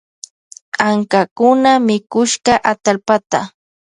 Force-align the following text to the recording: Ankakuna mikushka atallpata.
Ankakuna 0.87 1.71
mikushka 1.87 2.53
atallpata. 2.71 3.39